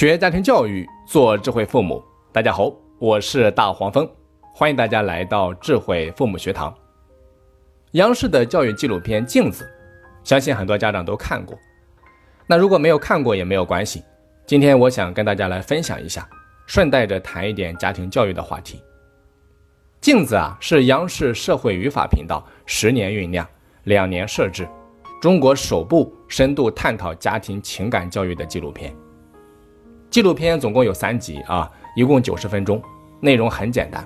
[0.00, 2.02] 学家庭教育，做智慧父母。
[2.32, 4.10] 大家好，我是大黄蜂，
[4.54, 6.74] 欢迎大家来到智慧父母学堂。
[7.90, 9.62] 央视的教育纪录片《镜子》，
[10.26, 11.54] 相信很多家长都看过。
[12.46, 14.02] 那如果没有看过也没有关系，
[14.46, 16.26] 今天我想跟大家来分享一下，
[16.64, 18.78] 顺带着谈一点家庭教育的话题。
[20.00, 23.46] 《镜子》啊，是央视社会语法频道十年酝酿、
[23.84, 24.66] 两年设置，
[25.20, 28.96] 中国首部深度探讨家庭情感教育的纪录片。
[30.10, 32.82] 纪录片总共有三集啊，一共九十分钟，
[33.20, 34.04] 内容很简单，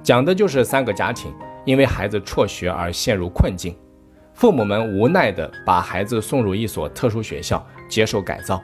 [0.00, 3.76] 讲的就是三个家庭因为孩子辍学而陷入困境，
[4.34, 8.62] 父母们无奈的把孩子送入一所特殊学校接受改造，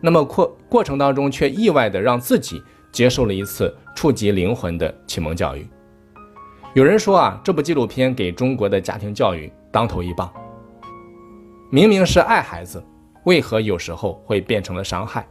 [0.00, 5.68] 那么过过程当中却意外的让自己接受了一次触及灵魂的启蒙教育。
[6.74, 10.32] 有人说啊，这部纪录片给中国的家庭教育当头一棒。
[11.70, 12.80] 明明是爱孩子，
[13.24, 15.26] 为何有时候会变成了伤害？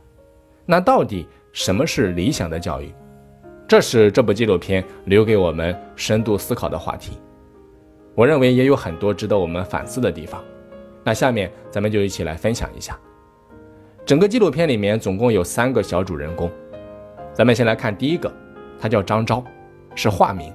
[0.70, 2.94] 那到底什么是理想的教育？
[3.68, 7.18] 这是这部纪录片留给我们深度思考的话题。
[8.14, 10.44] 我认为也有很多值得我们反思的地方。
[11.04, 13.00] 那下面咱们就一起来分享一下。
[14.06, 16.52] 整个纪录片里面总共有三个小主人公，
[17.34, 18.30] 咱们先来看第一个，
[18.78, 19.42] 他叫张昭，
[19.96, 20.54] 是化名。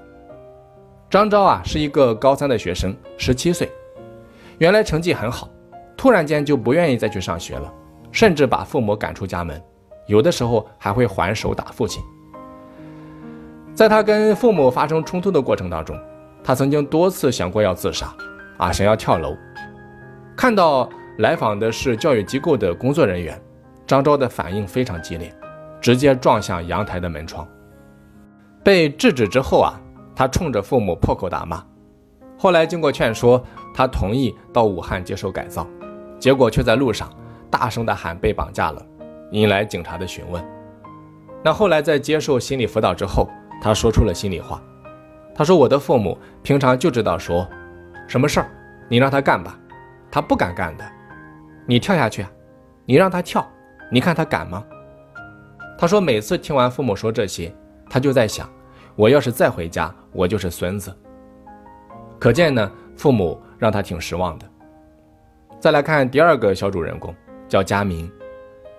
[1.08, 3.70] 张昭啊是一个高三的学生，十七岁，
[4.58, 5.48] 原来成绩很好，
[5.96, 7.72] 突然间就不愿意再去上学了，
[8.10, 9.62] 甚至把父母赶出家门。
[10.06, 12.02] 有的时候还会还手打父亲。
[13.74, 15.98] 在他跟父母发生冲突的过程当中，
[16.44, 18.14] 他曾经多次想过要自杀，
[18.58, 19.36] 啊，想要跳楼。
[20.36, 23.40] 看到来访的是教育机构的工作人员，
[23.86, 25.34] 张昭的反应非常激烈，
[25.80, 27.46] 直接撞向阳台的门窗。
[28.62, 29.80] 被制止之后啊，
[30.14, 31.64] 他冲着父母破口大骂。
[32.36, 33.42] 后来经过劝说，
[33.74, 35.66] 他同意到武汉接受改造，
[36.18, 37.08] 结果却在路上
[37.50, 38.84] 大声的喊被绑架了。
[39.32, 40.42] 引来警察的询问。
[41.42, 43.28] 那后来在接受心理辅导之后，
[43.60, 44.62] 他说出了心里话。
[45.34, 47.48] 他说：“我的父母平常就知道说，
[48.06, 48.50] 什么事儿
[48.88, 49.58] 你让他干吧，
[50.10, 50.84] 他不敢干的。
[51.66, 52.24] 你跳下去，
[52.84, 53.44] 你让他跳，
[53.90, 54.62] 你看他敢吗？”
[55.78, 57.52] 他说：“每次听完父母说这些，
[57.88, 58.48] 他就在想，
[58.94, 60.94] 我要是再回家，我就是孙子。
[62.20, 64.46] 可见呢，父母让他挺失望的。”
[65.58, 67.12] 再来看第二个小主人公，
[67.48, 68.08] 叫佳明。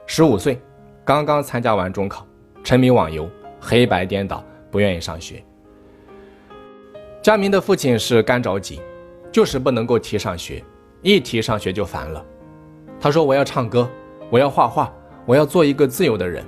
[0.06, 0.62] 十五岁，
[1.06, 2.28] 刚刚参加完中考，
[2.64, 5.44] 沉迷网游，黑白颠倒，不愿意上学。
[7.22, 8.81] 佳明的父亲是干着急，
[9.31, 10.64] 就是不能够提上学，
[11.02, 12.24] 一提上学就烦了。
[13.00, 13.90] 他说：“我要唱歌，
[14.30, 14.94] 我要画画，
[15.25, 16.46] 我要做一个自由的人。”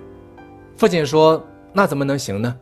[0.75, 1.41] 父亲说
[1.71, 2.53] ：“那怎么能行呢？”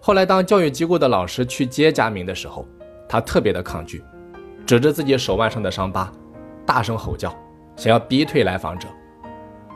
[0.00, 2.66] 后来，当教育机构的老师去接佳明的时候，
[3.06, 4.02] 他特别的抗拒，
[4.66, 6.10] 指着自己手腕上的伤疤，
[6.64, 7.34] 大声吼叫，
[7.76, 8.88] 想要逼退来访者。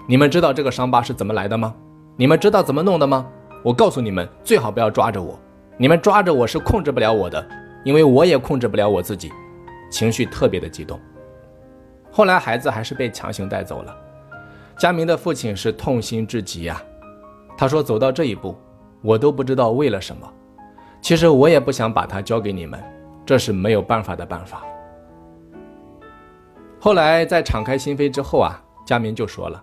[0.07, 1.75] 你们知道这个伤疤是怎么来的吗？
[2.17, 3.27] 你们知道怎么弄的吗？
[3.63, 5.39] 我告诉你们，最好不要抓着我。
[5.79, 7.45] 你们抓着我是控制不了我的，
[7.85, 9.33] 因为我也控制不了我自己，
[9.91, 11.01] 情绪特别的激动。
[12.13, 13.97] 后来孩子还是被强行带走了。
[14.77, 16.81] 佳明的父亲是痛心至极呀。
[17.57, 18.55] 他说：“走到这一步，
[19.01, 20.31] 我都不知道为了什么。
[21.01, 22.79] 其实我也不想把他交给你们，
[23.25, 24.63] 这是没有办法的办法。”
[26.79, 29.63] 后来在敞开心扉之后啊，佳明就说了。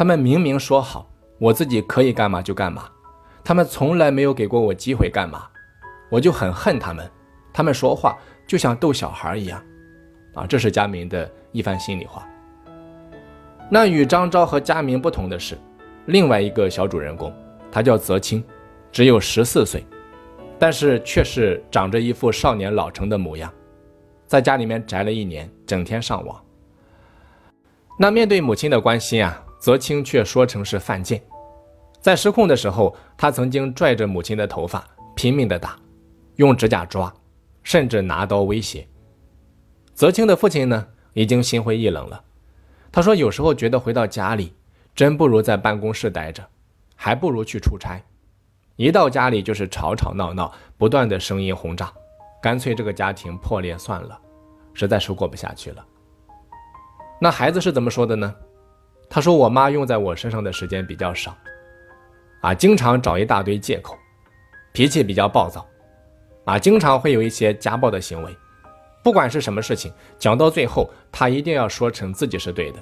[0.00, 1.06] 他们明明说好，
[1.38, 2.88] 我自己可以干嘛就干嘛，
[3.44, 5.46] 他们从来没有给过我机会干嘛，
[6.08, 7.06] 我就很恨他们。
[7.52, 8.16] 他们说话
[8.46, 9.62] 就像逗小孩一样，
[10.32, 12.26] 啊，这是佳明的一番心里话。
[13.68, 15.58] 那与张昭和佳明不同的是，
[16.06, 17.30] 另外一个小主人公，
[17.70, 18.42] 他叫泽清，
[18.90, 19.84] 只有十四岁，
[20.58, 23.52] 但是却是长着一副少年老成的模样，
[24.26, 26.42] 在家里面宅了一年，整天上网。
[27.98, 29.44] 那面对母亲的关心啊。
[29.60, 31.22] 泽清却说成是犯贱，
[32.00, 34.82] 在失控的时候，他曾经拽着母亲的头发
[35.14, 35.76] 拼命的打，
[36.36, 37.12] 用指甲抓，
[37.62, 38.88] 甚至拿刀威胁。
[39.92, 42.24] 泽清的父亲呢，已经心灰意冷了。
[42.90, 44.54] 他说：“有时候觉得回到家里，
[44.94, 46.42] 真不如在办公室待着，
[46.96, 48.02] 还不如去出差。
[48.76, 51.92] 一到家里就是吵吵闹闹，不断的声音轰炸，
[52.42, 54.18] 干脆这个家庭破裂算了，
[54.72, 55.84] 实在是过不下去了。”
[57.20, 58.34] 那孩子是怎么说的呢？
[59.12, 61.36] 他说：“我妈用在我身上的时间比较少，
[62.42, 63.98] 啊，经常找一大堆借口，
[64.72, 65.66] 脾气比较暴躁，
[66.44, 68.34] 啊，经常会有一些家暴的行为。
[69.02, 72.78] 不管是什么事情，讲到最后，他一定要说成自己是对的。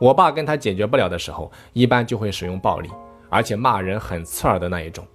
[0.00, 2.90] 我爸跟他解决不了的时候，一般就会使用暴力，
[3.30, 5.06] 而且骂人很刺耳的那一种。”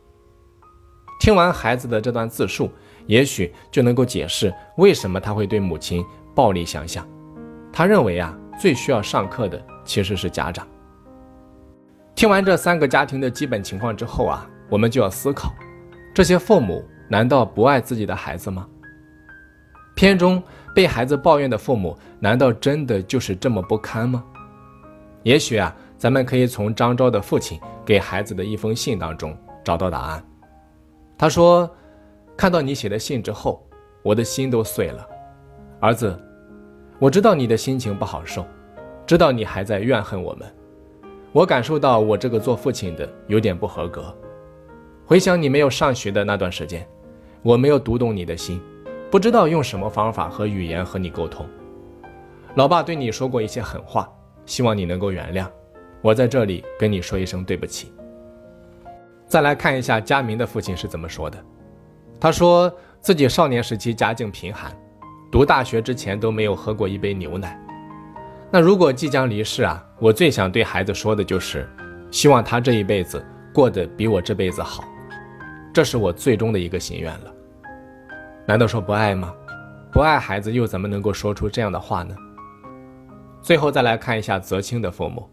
[1.19, 2.71] 听完孩子的这段自述，
[3.07, 6.01] 也许就能够解释为什么他会对母亲
[6.33, 7.05] 暴力相向。
[7.73, 9.61] 他认为啊，最需要上课的。
[9.89, 10.67] 其实是家长。
[12.13, 15.51] 听完这三个家庭的基本情况之后啊，我们就要思考：
[16.13, 18.67] 这些父母难道不爱自己的孩子吗？
[19.95, 20.41] 片中
[20.75, 24.23] 被孩子抱怨的父母，难道真的就是这么不堪吗？
[25.23, 30.23] 也许啊，咱们可以从张昭的父亲给孩子的一封信当中找到答案。
[31.17, 31.67] 他说
[32.37, 33.67] ：“看到你写的信之后，
[34.03, 35.05] 我的心都碎了。
[35.79, 36.15] 儿子，
[36.99, 38.45] 我知道你的心情不好受，
[39.09, 40.47] 知道你还在怨恨我们。
[41.31, 44.15] 我感受到我这个做父亲的有点不合格。
[45.03, 46.87] 回想你没有上学的那段时间，
[47.41, 48.61] 我没有读懂你的心。”
[49.09, 51.43] 不知道用什么方法和语言和你沟通，
[52.53, 54.07] 老爸对你说过一些狠话，
[54.45, 55.47] 希望你能够原谅。
[56.03, 57.91] 我在这里跟你说一声对不起。
[59.25, 61.43] 再来看一下佳明的父亲是怎么说的，
[62.19, 62.71] 他说
[63.01, 64.71] 自己少年时期家境贫寒，
[65.31, 67.59] 读大学之前都没有喝过一杯牛奶。
[68.51, 71.69] 那如果即将离世啊，我最想对孩子说的就是，
[72.09, 73.23] 希望他这一辈子
[73.53, 74.83] 过得比我这辈子好，
[75.71, 77.33] 这是我最终的一个心愿了。
[78.47, 79.31] 难道说不爱吗？
[79.91, 82.15] 不爱孩子又怎么能够说出这样的话呢？
[83.41, 85.29] 最后再来看一下泽清的父母，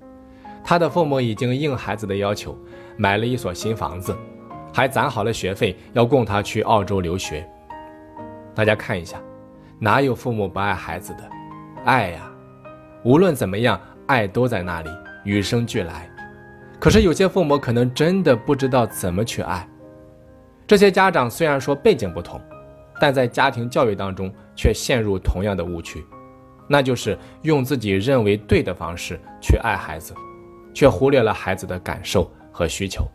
[0.63, 2.57] 他的父母已经应孩子的要求
[2.99, 4.15] 买了一所新房子，
[4.75, 7.49] 还攒好了学费要供他去澳洲留学。
[8.55, 9.19] 大家看一下，
[9.79, 11.31] 哪有父母不爱孩子的？
[11.85, 12.31] 爱呀，
[13.03, 14.91] 无论怎么样，爱都在那里，
[15.25, 16.11] 与生俱来。
[16.79, 19.69] 可是有些父母可能真的不知道怎么去爱。
[20.67, 22.41] 这些家长虽然说背景不同。
[22.99, 26.03] 但在家庭教育当中，却陷入同样的误区，
[26.67, 30.15] 那就是用自己认为对的方式去爱孩子，
[30.73, 33.07] 却忽略了孩子的感受和需求。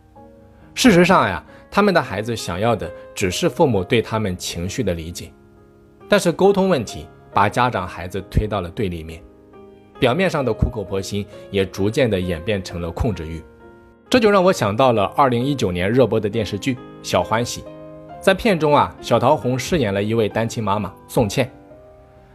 [0.72, 5.32] 事实上呀，他们的孩子想要的只是父母对他们情绪的理解，
[6.08, 9.20] 但是沟通问题把家长孩子推到了对立面，
[10.02, 13.40] 表面上的苦口婆心也逐渐的演变成了控制欲。
[14.10, 17.60] 这就让我想到了二零一九年热播的电视剧《小欢喜》。
[18.20, 21.48] 在片中啊，小桃红饰演了一位单亲妈妈宋茜。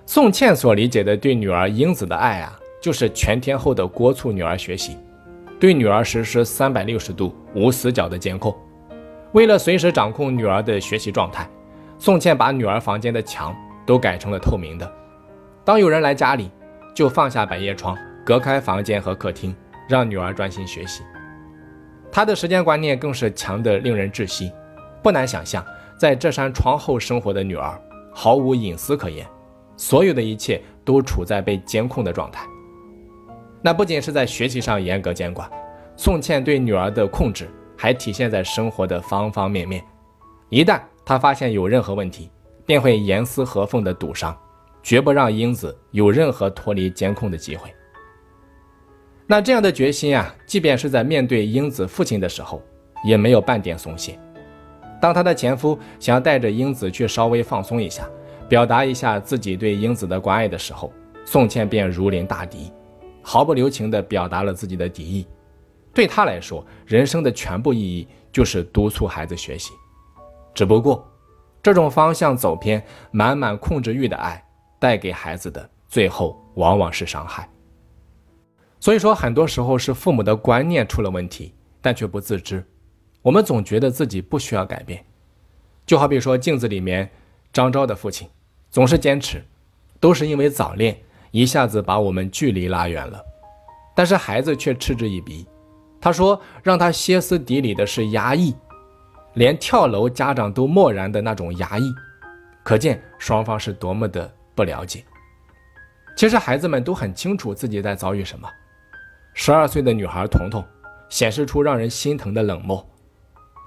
[0.06, 4.96] 宋茜所理解的对女儿英子的爱啊，就是全天候的督促女儿学习，
[5.60, 8.56] 对女儿实施三百六十度无死角的监控。
[9.34, 11.46] 为了随时掌控女儿的学习状态，
[12.00, 13.54] 宋茜把女儿房间的墙
[13.86, 14.90] 都改成了透明的。
[15.66, 16.50] 当有人来家里，
[16.98, 17.96] 就放下百叶窗，
[18.26, 19.56] 隔开房间和客厅，
[19.88, 21.04] 让女儿专心学习。
[22.12, 24.52] 她的时间观念更是强得令人窒息。
[25.04, 25.64] 不难想象。
[25.96, 27.80] 在这扇窗后生活的女儿，
[28.12, 29.28] 毫无隐私可言，
[29.76, 32.48] 所有的一切都处在被监控的状态。
[33.62, 35.48] 那不仅是在学习上严格监管，
[35.96, 37.48] 宋茜对女儿的控制
[37.78, 39.84] 还体现在生活的方方面面。
[40.50, 42.32] 一旦她发现有任何问题，
[42.66, 44.36] 便会严丝合缝地堵上，
[44.88, 47.70] 绝不让英子有任何脱离监控的机会。
[49.26, 52.62] 那这样的决心啊，即便是在面对英子父亲的时候，
[53.04, 54.18] 也没有半点松懈。
[55.02, 58.10] 当她的前夫想要带着英子去稍微放松一下，
[58.48, 60.94] 表达一下自己对英子的关爱的时候，
[61.26, 62.72] 宋茜便如临大敌，
[63.22, 65.28] 毫不留情地表达了自己的敌意。
[65.94, 69.74] 对她来说，人生的全部意义就是督促孩子学习。
[70.56, 71.06] 只不过，
[71.62, 72.82] 这种方向走偏、
[73.12, 74.42] 满满控制欲的爱，
[74.80, 77.50] 带给孩子的最后往往是伤害。
[78.80, 82.64] 所以说，很多时候是父母的观念出了问题，但却不自知。
[83.22, 85.04] 我们总觉得自己不需要改变，
[85.86, 87.10] 就好比说镜子里面
[87.52, 88.30] 张昭的父亲，
[88.70, 89.44] 总是坚持，
[90.00, 90.98] 都是因为早恋
[91.32, 93.22] 一下子把我们距离拉远了，
[93.96, 95.46] 但是孩子却嗤之以鼻。
[96.00, 98.56] 他说让他歇斯底里的是压抑，
[99.34, 101.92] 连跳楼家长都漠然的那种压抑，
[102.64, 105.06] 可见双方是多么的不了解。
[106.18, 108.50] 其实孩子们都很清楚自己在遭遇什么。
[109.36, 110.66] 十二岁的女孩彤彤
[111.10, 112.84] 显示出让人心疼的冷漠。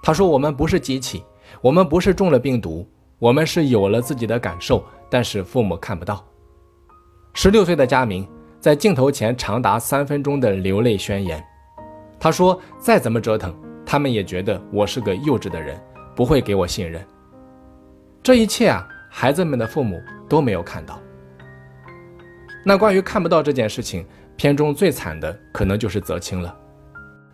[0.03, 1.23] 她说：“我们不是机器，
[1.61, 2.85] 我们不是中了病毒，
[3.21, 6.27] 我们是有了自己的感受，但是父母看不到。”
[7.35, 8.29] 十六岁的佳明
[8.59, 11.43] 在镜头前长达三分钟的流泪宣言。
[12.19, 13.55] 他说：“再怎么折腾，
[13.87, 15.81] 他们也觉得我是个幼稚的人，
[16.17, 17.07] 不会给我信任。”
[18.23, 20.99] 这一切啊，孩子们的父母都没有看到。
[22.65, 24.07] 那关于看不到这件事情，
[24.37, 26.57] 片中最惨的可能就是泽清了。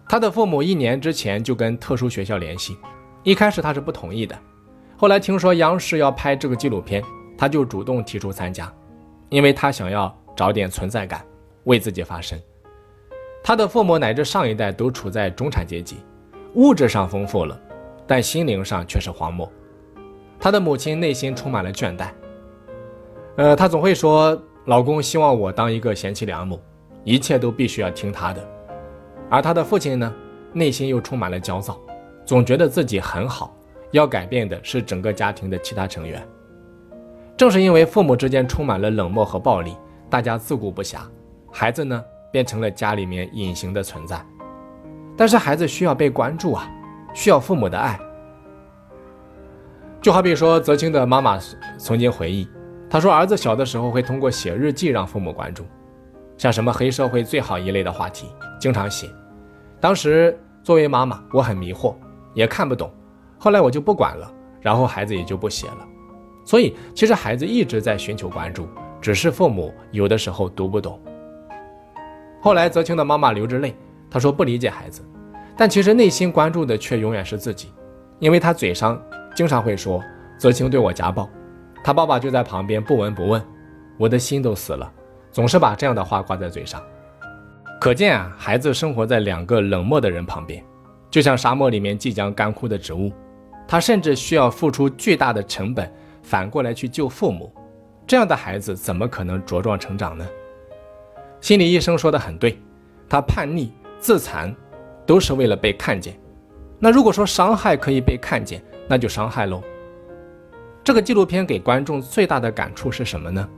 [0.08, 2.76] 他的父母一年之前就跟特殊学校联系，
[3.22, 4.38] 一开始他是不同意的，
[4.96, 7.02] 后来听说央视要拍这个纪录片，
[7.36, 8.72] 他就主动提出参加，
[9.28, 11.24] 因为他想要找点存在感，
[11.64, 12.38] 为自己发声。
[13.42, 15.98] 他的父母乃至上一代都处在中产阶级，
[16.54, 17.60] 物质上丰富了，
[18.06, 19.50] 但心灵上却是荒漠。
[20.38, 22.10] 他的母亲内心充满了倦怠，
[23.36, 26.58] 呃，他总会说：“老公希望我当一个贤妻良母，
[27.04, 28.42] 一切都必须要听他的。”
[29.28, 30.14] 而他的父亲呢，
[30.52, 31.78] 内心又充满了焦躁，
[32.24, 33.54] 总觉得自己很好，
[33.90, 36.26] 要改变的是整个家庭的其他成员。
[37.36, 39.76] 正是因为父母之间充满了冷漠和暴力，
[40.08, 41.00] 大家自顾不暇，
[41.52, 42.02] 孩子呢
[42.32, 44.18] 变成了家里面隐形的存在。
[45.14, 46.70] 但是孩子需要被关注啊，
[47.12, 48.00] 需要父母的爱。
[50.00, 51.38] 就好比说，泽清的妈妈
[51.76, 52.48] 曾经回忆，
[52.88, 55.64] 他说儿子小的时候会通过写日记让父母关注，
[56.36, 58.26] 像什么黑社会最好一类的话题，
[58.60, 59.08] 经常写。
[59.80, 61.94] 当时作为妈妈，我很迷惑，
[62.32, 62.90] 也看不懂，
[63.38, 65.86] 后来我就不管了，然后孩子也就不写了。
[66.44, 68.68] 所以，其实孩子一直在寻求关注，
[69.00, 71.00] 只是父母有的时候读不懂。
[72.40, 73.74] 后来，泽清的妈妈流着泪，
[74.08, 75.02] 她说不理解孩子，
[75.56, 77.72] 但其实内心关注的却永远是自己，
[78.20, 79.00] 因为她嘴上
[79.34, 80.00] 经常会说
[80.38, 81.28] 泽清对我家暴，
[81.86, 83.40] 他爸爸就在旁边不闻不问，
[83.96, 84.92] 我的心都死了，
[85.30, 86.82] 总是把这样的话挂在嘴上。
[87.80, 90.60] 可见啊，孩子生活在两个冷漠的人旁边，
[91.12, 93.12] 就像沙漠里面即将干枯的植物，
[93.68, 95.88] 他甚至需要付出巨大的成本。
[96.24, 97.54] 反过来去救父母，
[98.04, 100.26] 这样的孩子怎么可能茁壮成长呢？
[101.40, 102.60] 心理医生说的很对，
[103.08, 104.52] 他叛逆、自残，
[105.06, 106.18] 都是为了被看见。
[106.80, 109.62] 那如果说伤害可以被看见，那就伤害喽。
[110.86, 113.48] 这个纪录片给观众最大的感触是什么呢？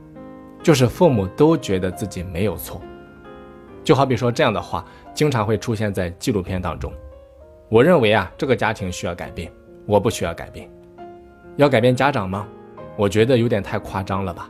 [0.63, 2.81] 就是父母都觉得自己没有错。
[3.83, 4.83] 就好比说这样的话，
[5.13, 6.91] 经常会出现在纪录片当中。
[7.69, 9.51] 我认为啊，这个家庭需要改变，
[9.85, 10.67] 我不需要改变。
[11.55, 12.47] 要改变家长吗？
[12.97, 14.49] 我觉得有点太夸张了吧，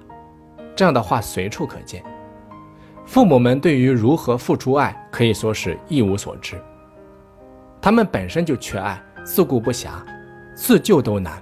[0.74, 2.02] 这样的话随处可见。
[3.06, 6.56] 父母们对于如何付出爱可以说是一无所知，
[7.82, 9.90] 他们本身就缺爱，自顾不暇，
[10.56, 11.38] 自救都难。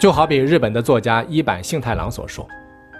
[0.00, 2.48] 就好比日本的作家一坂幸太郎所说：“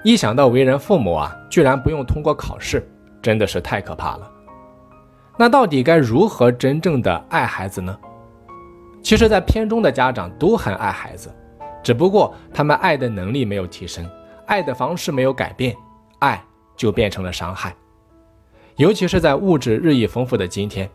[0.04, 2.86] 一想到为人父母啊，居然不用通过考试，
[3.22, 4.30] 真的是太可怕了。”
[5.38, 7.98] 那到底该如何真正的爱孩子呢？
[9.02, 11.34] 其实，在片中的家长都很爱孩子。
[11.82, 14.06] 只不过他们爱的能力没有提升，
[14.44, 15.74] 爱的方式没有改变，
[16.18, 16.44] 爱
[16.76, 17.74] 就变成了伤害。
[18.76, 20.86] 尤其是在物质日益丰富的今天，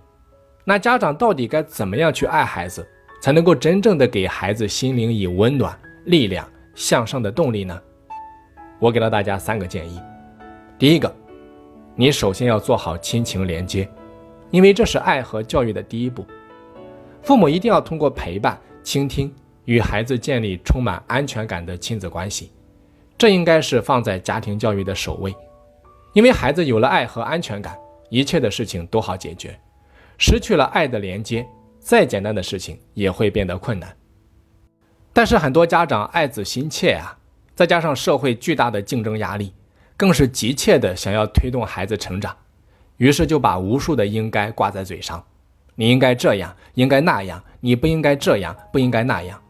[0.65, 2.88] 那家长到底该怎么样去爱孩子，
[3.19, 7.79] 才能够真正的给孩子心灵以温暖、力量、向上的动力呢？
[8.79, 10.00] 我给了大家三个建议。
[10.79, 11.13] 第一个，
[11.95, 13.88] 你首先要做好亲情连接，
[14.51, 16.25] 因为这是爱和教育的第一步。
[17.21, 19.33] 父母一定要通过陪伴、倾听。
[19.65, 22.51] 与孩子建立充满安全感的亲子关系，
[23.17, 25.35] 这应该是放在家庭教育的首位。
[26.13, 27.75] 因为孩子有了爱和安全感，
[28.12, 29.59] 一切的事情都好解决。
[30.19, 31.43] 失去了爱的连接，
[31.79, 33.91] 再简单的事情也会变得困难。
[35.15, 37.17] 但是很多家长爱子心切啊，
[37.55, 39.53] 再加上社会巨大的竞争压力，
[39.95, 42.36] 更是急切的想要推动孩子成长，
[42.98, 45.24] 于是就把无数的应该挂在嘴上。
[45.75, 49.41] 你应该这样，应该那样，你不应该这样，不应该那样。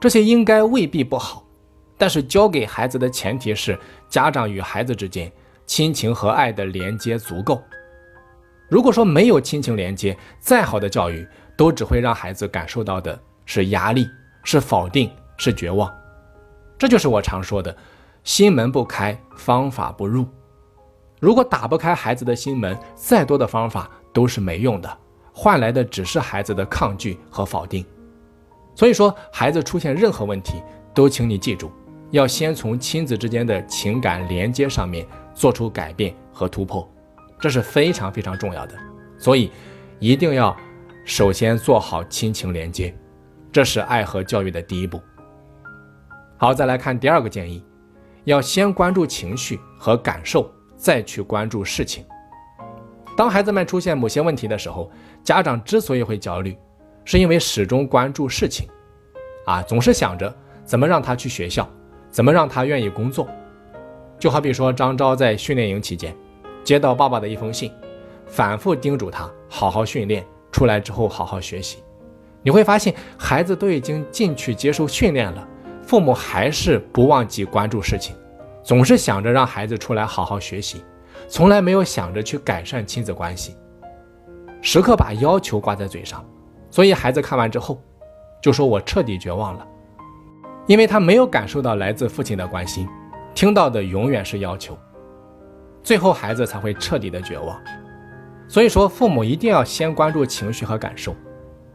[0.00, 1.44] 这些应该未必不好，
[1.98, 5.30] 但是教给孩子的前提是家长与孩子之间
[5.66, 7.62] 亲情和爱的连接足够。
[8.70, 14.08] 如果说没有亲情连接，再好的教育都只会让孩子感受到的是压力、
[14.44, 15.92] 是否定、是绝望。
[16.78, 17.76] 这就是我常说的
[18.22, 20.26] “心门不开，方法不入”。
[21.20, 24.98] 如果打不开孩子的心门，再多的方法都是没用的，
[25.32, 27.84] 换来的只是孩子的抗拒和否定。
[28.74, 31.70] 所以说，孩子出现任何问题，都请你记住，
[32.10, 36.86] 要先从亲子之间的情感连接上面做出改变和突破，
[37.38, 38.74] 这是非常非常重要的。
[39.16, 39.50] 所以，
[40.00, 40.54] 一定要
[41.04, 42.94] 首先做好亲情连接，
[43.54, 45.00] 这是爱和教育的第一步。
[46.36, 47.64] 好，再来看第二个建议，
[48.24, 52.04] 要先关注情绪和感受，再去关注事情。
[53.16, 54.90] 当孩子们出现某些问题的时候，
[55.22, 56.58] 家长之所以会焦虑。
[57.04, 58.68] 是因为始终关注事情，
[59.46, 60.34] 啊，总是想着
[60.64, 61.68] 怎么让他去学校，
[62.10, 63.28] 怎么让他愿意工作。
[64.18, 66.12] 就好比说张昭在训练营期间，
[66.64, 67.70] 接到爸爸的一封信，
[68.26, 71.84] 反复叮嘱他好好训练，出来之后好好学习。
[72.44, 75.48] 你会发现，孩子都已经进去接受训练了，
[75.82, 78.14] 父母还是不忘记关注事情，
[78.62, 80.84] 总是想着让孩子出来好好学习，
[81.26, 83.56] 从来没有想着去改善亲子关系，
[84.60, 86.22] 时刻把要求挂在嘴上。
[86.70, 87.82] 所以孩子看完之后，
[88.42, 89.66] 就说我彻底绝望了，
[90.66, 92.86] 因为他没有感受到来自父亲的关心，
[93.34, 94.76] 听到的永远是要求，
[95.82, 97.58] 最后孩子才会彻底的绝望。
[98.48, 101.14] 所以说，父母一定要先关注情绪和感受，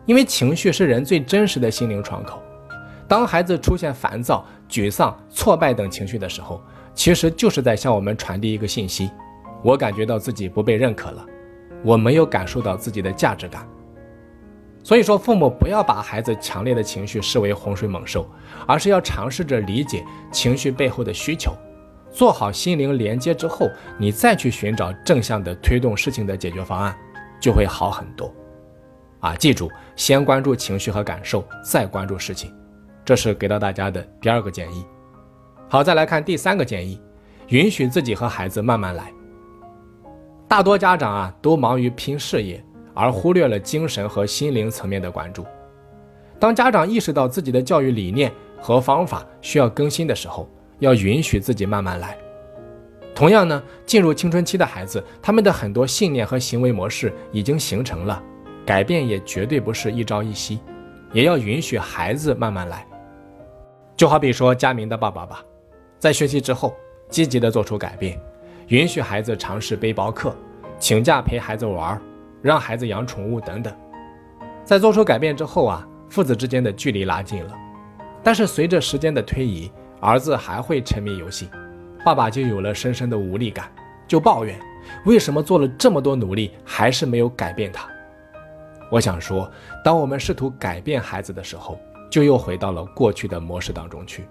[0.10, 2.42] 因为情绪是人最真实的心灵窗口。
[3.08, 6.60] 当孩子出现烦躁、沮丧、挫败等情绪的时候，
[6.96, 9.12] 其实就是在向我们传递一个信息：
[9.63, 11.24] 我感觉到自己不被认可了，
[11.84, 13.68] 我没有感受到自己的价值感。
[14.84, 18.28] 所以说，父母不要把孩子强烈的情绪视为洪水猛兽，
[18.66, 21.54] 而是要尝试着理解情绪背后的需求，
[22.10, 26.98] 做好心灵连接之后，你再去寻找正向的推动事情的解决方案，
[27.39, 28.34] 就会好很多。
[29.19, 32.53] 啊，记住，先关注情绪和感受，再关注事情，
[33.03, 34.85] 这是给到大家的第二个建议。
[35.69, 37.01] 好，再来看第三个建议，
[37.49, 39.11] 允许自己和孩子慢慢来。
[40.47, 42.63] 大多家长啊，都忙于拼事业。
[42.95, 45.45] 而忽略了精神和心灵层面的关注。
[46.38, 50.49] 当家长意识到自己的教育理念和方法需要更新的时候，
[50.79, 52.17] 要允许自己慢慢来。
[53.15, 58.21] 同样呢，进入青春期的孩子，他们的很多信念和行为模式已经形成了，
[58.69, 60.59] 改变也绝对不是一朝一夕，
[61.11, 62.85] 也要允许孩子慢慢来。
[63.97, 65.43] 就好比说佳明的爸爸吧，
[65.97, 66.75] 在学习之后
[67.09, 68.15] 积极的做出改变，
[68.67, 70.35] 允许孩子尝试背包客，
[70.77, 71.99] 请假陪孩子玩。
[72.43, 73.75] 让孩子养宠物等等，
[74.63, 77.57] 在做出改变之后啊，父子之间的距离拉近了。
[78.21, 81.49] 但是随着时间的推移，儿子还会沉迷游戏，
[82.05, 83.67] 爸爸就有了深深的无力感，
[84.07, 84.55] 就抱怨
[85.05, 87.89] 为什么做了这么多努力还是没有改变他。
[88.89, 89.50] 我想说，
[89.84, 91.79] 当我们试图改变孩子的时候，
[92.10, 94.27] 就又回到了过去的模式当中去。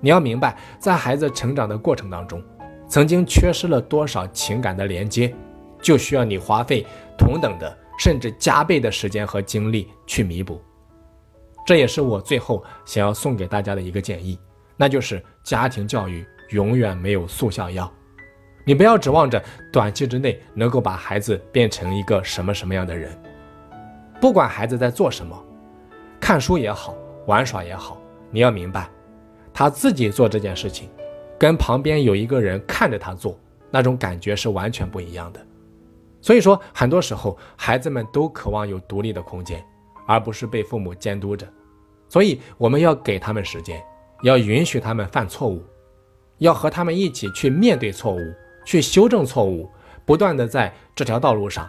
[0.00, 2.42] 你要明白，在孩子成长的过程当中，
[2.88, 5.34] 曾经缺失了多少情感的连接。
[5.82, 6.86] 就需要你花费
[7.18, 10.58] 同等的甚至加倍的时间和精力去弥补。
[11.66, 14.38] 这也是我最后想要送给大家的一个建议，
[14.78, 17.92] 那就是家庭教育永远没有速效药。
[18.64, 23.14] 你不要指望着短期之内能够把孩子变成一个什么什么样的人。
[24.20, 25.38] 不管孩子在做什么，
[26.20, 26.94] 看书也好，
[27.26, 28.88] 玩耍也好，你要明白，
[29.52, 30.88] 他自己做这件事情，
[31.38, 33.38] 跟旁边有一个人看着他做，
[33.70, 35.40] 那种感觉是完全不一样的。
[36.20, 39.62] 所以说，很多时候孩子们都渴望有独立的空间，
[40.06, 41.46] 而不是被父母监督着。
[42.08, 43.82] 所以，我们要给他们时间，
[44.22, 45.62] 要允许他们犯错误，
[46.38, 48.20] 要和他们一起去面对错误，
[48.64, 49.68] 去修正错误，
[50.06, 51.68] 不断的在这条道路上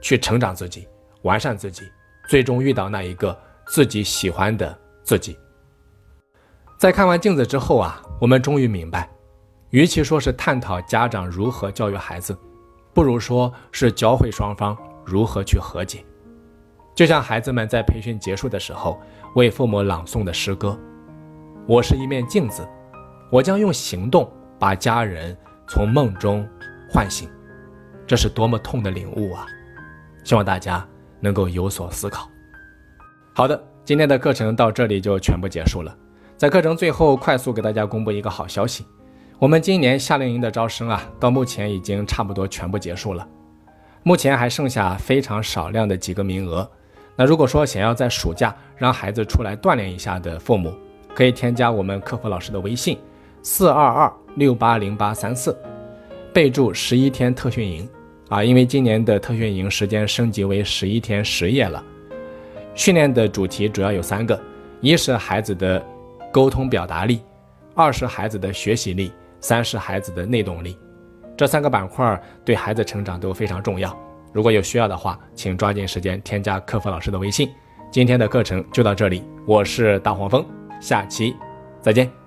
[0.00, 0.86] 去成长自己，
[1.26, 1.82] 完善自己，
[2.28, 3.36] 最终遇到那一个
[3.66, 5.36] 自己喜欢的自己。
[6.78, 9.10] 在看完镜子之后啊，我们终于明白，
[9.70, 12.36] 与其说是探讨家长如何教育孩子。
[12.94, 16.02] 不如说是教会双方如何去和解，
[16.94, 18.98] 就像孩子们在培训结束的时候
[19.34, 20.78] 为父母朗诵的诗歌
[21.68, 22.66] ：“我是一面镜子，
[23.30, 25.36] 我将用行动把家人
[25.68, 26.48] 从梦中
[26.90, 27.28] 唤醒。”
[28.06, 29.46] 这是多么痛的领悟啊！
[30.24, 30.86] 希望大家
[31.20, 32.28] 能够有所思考。
[33.34, 35.96] 好的，今天的课程到这里就全部结束了。
[36.36, 38.84] 在课程最后，快速给大家公布一个好消息。
[39.38, 43.26] 我们今年夏令营的招生啊，到目前已经差不多全部结束了，
[44.02, 46.68] 目前还剩下非常少量的几个名额。
[47.14, 50.74] 那如果说想要在暑假让孩子出来锻炼一下的父母，
[51.14, 52.98] 可以添加我们客服老师的微信：
[53.42, 55.56] 四二二六八零八三四，
[56.32, 57.88] 备注十一天特训营
[58.28, 61.82] 啊，因为今年的特训营时间升级为十一天十夜了。
[62.74, 64.40] 训练的主题主要有三个：
[64.80, 65.84] 一是孩子的
[66.32, 67.20] 沟通表达力，
[67.74, 69.12] 二是孩子的学习力。
[69.38, 70.76] 三是孩子的内动力，
[71.36, 73.96] 这三个板块对孩子成长都非常重要。
[74.32, 77.48] 如果有需要的话，请抓紧时间添加客服老师的微信。
[77.92, 80.44] 今天的课程就到这里，我是大黄蜂，
[80.80, 81.36] 下期
[81.80, 82.25] 再见。